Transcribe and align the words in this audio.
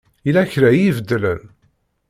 Yella 0.25 0.43
kra 0.51 0.69
i 0.73 0.81
ibeddlen? 0.87 1.41